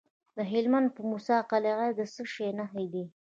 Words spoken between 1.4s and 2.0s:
قلعه کې